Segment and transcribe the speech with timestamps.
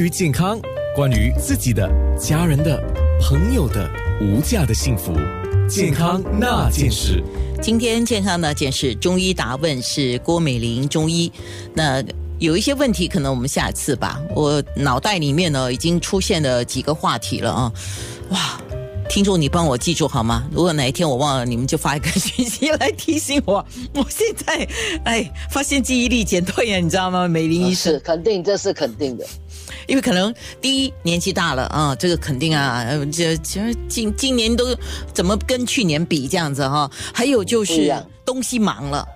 [0.00, 0.60] 于健康，
[0.94, 2.80] 关于自己的、家人的、
[3.20, 5.12] 朋友的无价的幸福，
[5.68, 7.20] 健康那件事。
[7.60, 11.32] 今天健康那件事，中医答问是郭美玲中医。
[11.74, 12.00] 那
[12.38, 14.22] 有一些问题，可能我们下次吧。
[14.36, 17.72] 我脑袋里面呢，已经出现了几个话题了啊！
[18.30, 18.62] 哇，
[19.08, 20.48] 听众你帮我记住好吗？
[20.52, 23.54] 如果哪一天我忘了，你们就发一个讯息来提醒我。
[23.94, 24.64] 我现在
[25.02, 27.26] 哎，发现记忆力减退了，你知道吗？
[27.26, 29.26] 美玲医师肯定，这是肯定的。
[29.86, 34.76] 因为可能第一年纪大了啊，这个肯定啊，这其实今今年都
[35.12, 36.90] 怎么跟去年比这样子哈？
[37.12, 39.06] 还有就是东西忙了。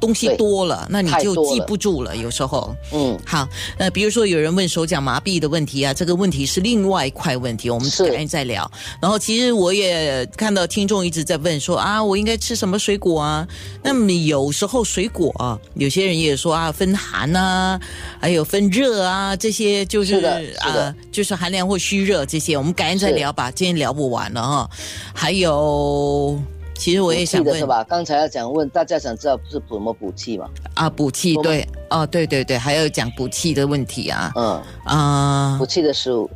[0.00, 2.16] 东西多了，那你就记不住了。
[2.16, 3.48] 有时候，嗯，好，
[3.78, 8.70] 呃，比如说有人问手脚麻痹的问题啊，这个问题是另外一块问题，我们改天再聊。
[9.00, 13.46] 然后，其实我也看到听众一直在问说啊，我应该吃什么水果啊？
[13.82, 17.80] 那么有时候水果，啊，有些人也说啊，分寒啊，
[18.20, 20.14] 还有分热啊，这些就是
[20.60, 23.50] 啊，就是寒凉或虚热这些，我们改天再聊吧。
[23.50, 24.70] 今天聊不完了哈，
[25.14, 26.40] 还有。
[26.84, 27.82] 其实我也想问，是吧？
[27.84, 30.50] 刚才要讲问大家想知道是补什么补气嘛？
[30.74, 34.30] 啊，补气对，哦，对对对，还要讲补气的问题啊。
[34.36, 36.28] 嗯啊，补气的食物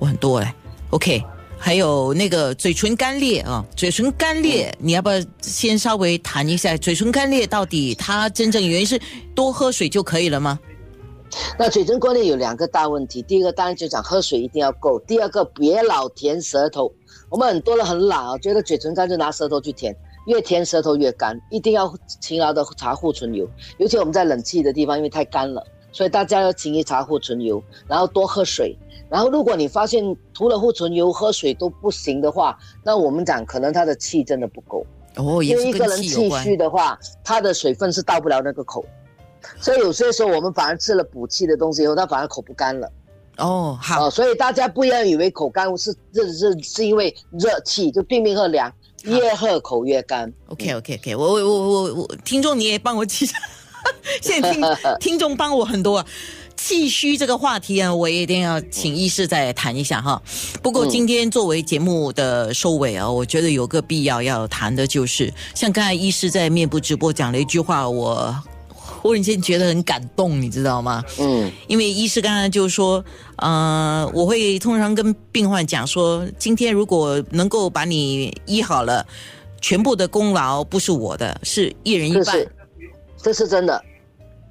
[0.00, 0.52] 我很多哎。
[0.90, 1.22] OK，
[1.56, 9.00] 还有那个嘴唇干裂啊，嘴唇干裂，你要不要先稍微谈一下嘴唇干裂到底它真正原因是
[9.36, 10.58] 多喝水就可以了吗？
[11.56, 16.92] 那嘴唇干裂有两个大问题，第一个当然就讲喝水一定要够，第二个别老舔舌头。
[17.28, 19.94] 我们很多人很懒啊，觉得嘴唇干就拿舌头去舔，
[20.26, 23.48] 越舔舌头越干，一定要勤劳的擦护唇油。
[23.78, 28.76] 尤其我们在冷气的地方，因为太干了，所以大家要勤于擦护唇油，然后多喝水。
[29.08, 35.42] 然后如果你发现涂了护唇油喝水都不行的话，那我们讲可能他的气真的不够哦。
[35.42, 38.84] 因为一个人气虚的话，他的水分是到不了那个口，
[39.60, 42.90] 所以有些时候我们反而吃了补气的东西以后，他反而口不干了。
[43.38, 48.72] 哦，好，所以大家不要以为口干是这是是因为热气，就拼命喝凉，
[49.04, 50.32] 越喝口越干。
[50.48, 53.26] OK OK OK，我我我我我，听众你也帮我记，
[54.22, 54.62] 现在听
[55.00, 56.06] 听众帮我很多啊。
[56.56, 60.20] 气虚这个话题啊，我一定要请医师再谈一下哈。
[60.62, 68.34] 不过今天作为节目的收尾啊，我觉得有个必要要谈的就是，像刚才医师在面部直播讲了一句话，我。
[69.06, 71.02] 忽然间觉得很感动，你知道吗？
[71.20, 73.04] 嗯，因为医师刚刚就说，
[73.36, 79.06] 呃，我会通常跟病患讲说，今天如果能够把你医好了，
[79.60, 82.24] 全部的功劳不是我的，是一人一半。
[82.24, 82.52] 是，
[83.22, 83.80] 这是真的。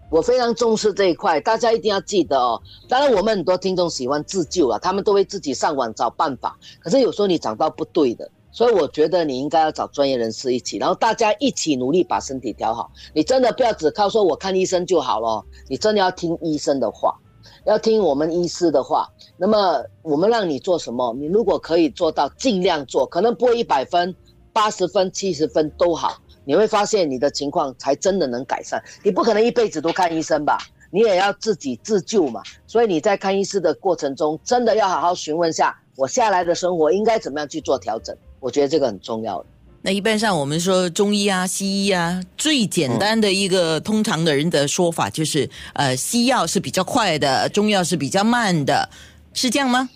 [0.10, 2.62] 我非常重视这一块，大家一定要记得哦。
[2.88, 6.58] 当然，我们很多听众喜欢自救啊，他们都会自己上网找办法。
[6.80, 8.30] 可是有时候你找到不对的。
[8.56, 12.90] 所以我觉得你应该要找专业人士一起，然后大家一起努力把身体调好。
[13.14, 17.20] 你真的不要只靠说我看医生就好了，你真的要听医生的话，
[17.66, 19.10] 要听我们医师的话。
[19.36, 24.16] 那么我们让你做什么，你如果可以做到，尽量做，可能不一百分、
[24.54, 26.16] 八十分、七十分都好，
[26.46, 28.82] 你会发现你的情况才真的能改善。
[29.04, 30.58] 你不可能一辈子都看医生吧？
[30.92, 32.42] 你也要自己自救嘛。
[32.66, 38.16] 所以你在看医师的过程中，真的要好好询问下，我下来的生活应该怎么样去做调整。
[38.40, 39.44] 我觉得这个很重要。
[39.81, 48.90] 那一般上我们说中医啊、西医啊，最简单的一个通常的人的说法就是，呃，西药是比较快的，中药是比较慢的，
[49.34, 49.88] 是这样吗？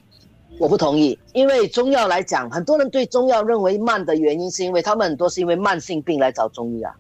[0.60, 6.94] 我不同意，因为中药来讲，很多人对中药认为慢的原因，是因为他们很多是因为慢性病来找中医啊。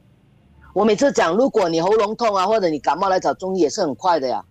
[0.73, 4.43] 我每次讲，如果你喉咙痛啊，或者你感冒来找中医也是很快的呀。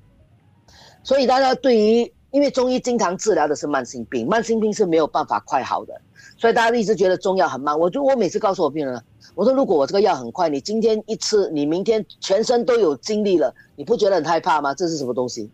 [1.02, 6.00] 所以大家对于，因为中医经常治疗的是慢性病，慢性病是没有办法快好的。
[6.36, 9.02] 所以大家一直觉得中药很慢，我就我每次告诉我病人，
[9.34, 14.74] 我说如果我这个药很快，你今天一吃，你明天全身都有精力了，你不觉得很害怕吗？
[14.74, 15.50] 这是什么东西？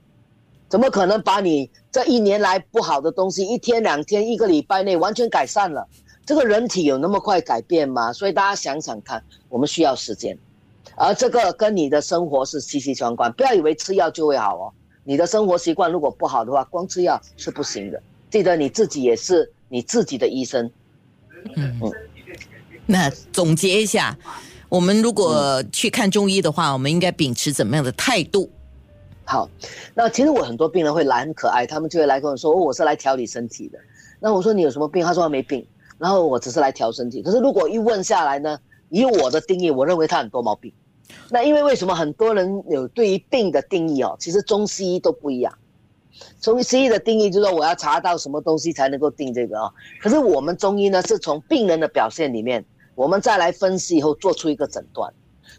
[0.69, 5.87] 怎么可能把你这一年来不好的东西，一天两天一个礼拜内完全改善了？
[6.27, 8.13] 这个人体有那么快改变吗？
[8.13, 10.37] 所以大家想想看，我们需要时间，
[10.97, 13.33] 而这个跟你的生活是息息相关。
[13.35, 14.73] 不要以为吃药就会好哦，
[15.05, 18.03] 你的生活习惯如果不好的话，光吃药是不行的。
[18.31, 19.51] 记得你自己也是。
[19.71, 20.71] 你自己的医生，
[21.57, 21.93] 嗯嗯，
[22.87, 24.17] 那总结一下，
[24.69, 28.49] 我们如果去看中医的话，我们应该秉持怎么样的态度？
[29.25, 29.51] 好，
[29.93, 33.79] 那其实我很多病人会来很可爱，他们就会来跟我说：“哦，我是来调理身体的。”
[34.21, 35.67] 那我说：“你有什么病？”他说：“他没病。”
[35.99, 37.21] 然后我只是来调身体。
[37.21, 38.57] 可是如果一问下来呢，
[38.91, 40.73] 以我的定义，我认为他很多毛病。
[41.31, 44.17] 那因为为什么很多人有对于病的定义哦？
[44.19, 45.53] 其实中西医都不一样。
[46.41, 49.73] 中西医的定义就是说，我要查到什么东西才能够定这个啊？
[50.01, 52.65] 可是我们中医呢，是从病人的表现里面，
[52.95, 55.13] 我们再来分析以后做出一个诊断。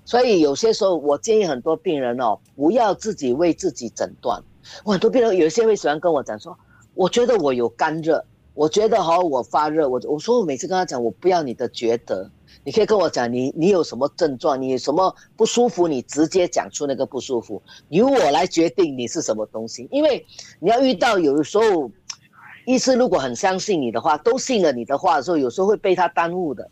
[0.06, 4.42] 所以有些时候，我建议很多病人哦，不要自己为自己诊断，
[4.84, 6.58] 我很多病人有些会喜欢跟我讲说，
[6.94, 8.24] 我觉得我有干热，
[8.56, 12.32] 我觉得哈我发热，我我说我每次跟他讲，我不要你的觉得，
[12.64, 20.26] 你可以跟我讲你你有什么症状，你有什么不舒服，你直接讲出那个不舒服，由我来决定你是什么东西，因为
[20.62, 21.92] 你要遇到有的时候，
[22.66, 26.70] 医师如果很相信你的话，都信了你的话的时候，有时候会被他耽误的，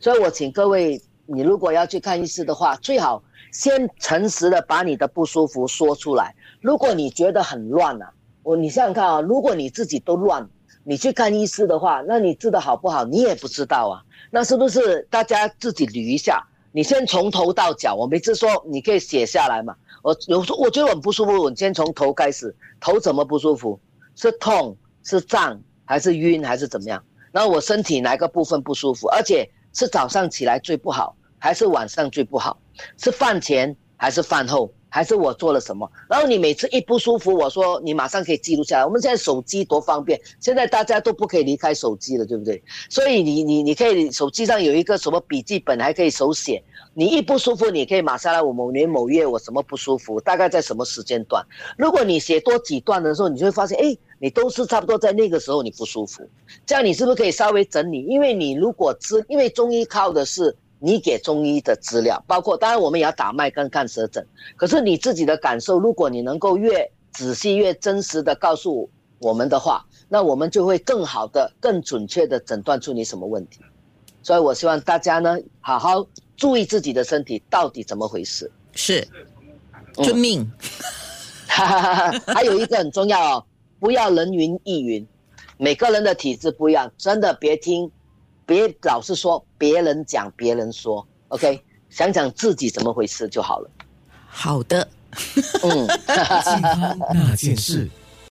[0.00, 3.22] 所以我请各位，你如果要去看医师的话，最好
[3.52, 6.34] 先诚实的把你的不舒服说出来。
[6.62, 8.10] 如果你觉得很乱啊，
[8.42, 10.48] 我你想想看啊，如果你自己都乱，
[10.84, 14.02] 你去看医师的话，那你治的好不好，你也不知道啊。
[14.30, 16.42] 那是不是大家自己捋一下？
[16.72, 19.76] 你先从头到脚，我每次说你可以写下来嘛。
[20.02, 23.78] 我有时候我觉得很不舒服，我先从头开始，头怎么不舒服？
[24.16, 27.04] 是痛、是胀，还是晕，还是怎么样？
[27.30, 29.06] 然后我身体哪个部分不舒服？
[29.08, 32.58] 而且是早上起来最不好，还是晚上最不好？
[32.96, 34.72] 是饭前还是饭后？
[34.92, 35.90] 还是我做了什么？
[36.06, 38.84] 然后你每次一不舒服，我说你马上可以记录下来。
[38.84, 42.62] 我们现在手机多方便，现在大家都不可以离开手机了，对不对？
[42.90, 46.62] 所以你你你可以手机上有一个什么笔记本，还可以手写。
[46.92, 51.42] 你一不舒服，你可以马上来我某年某月我什么不舒服，大概在什么时间段？
[51.78, 56.22] 如果你写多几段的时候，你就会发现，哎，你都是差不多在那个时候你不舒服。
[56.66, 58.04] 这样你是不是可以稍微整理？
[58.04, 60.54] 因为你如果知，因为中医靠的是。
[60.84, 64.26] 你给中医的资料，包括当然我们也要打脉跟看舌诊，
[64.56, 68.90] 可是你自己的感受，如果你能够越仔细越真实的告诉
[69.20, 73.60] 我们的话，那我们就会更好的、更准确的诊断出你什么问题。
[74.24, 76.04] 所以我希望大家呢，好好
[76.36, 78.50] 注意自己的身体到底怎么回事。
[78.72, 79.06] 是，
[79.94, 80.50] 遵命。
[81.46, 83.44] 还有一个很重要哦，
[83.78, 85.06] 不要人云亦云，
[85.58, 87.88] 每个人的体质不一样，真的别听。
[88.52, 93.70] 别老是说别人讲别人说，OK，想想自己怎么回事就好了。
[94.26, 94.86] 好的，
[95.62, 95.86] 嗯，
[97.14, 97.88] 那件事。